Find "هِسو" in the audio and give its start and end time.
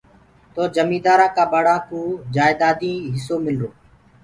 3.13-3.35